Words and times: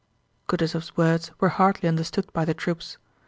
Kutúzov's 0.49 0.97
words 0.97 1.29
were 1.39 1.49
hardly 1.49 1.87
understood 1.87 2.33
by 2.33 2.43
the 2.43 2.55
troops. 2.55 2.97